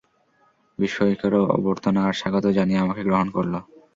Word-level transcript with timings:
বিস্ময়কর 0.79 1.33
অভ্যর্থনা 1.55 1.99
আর 2.07 2.13
স্বাগত 2.13 2.45
জানিয়ে 2.57 2.83
আমাকে 2.85 3.01
গ্রহণ 3.07 3.27
করল। 3.35 3.53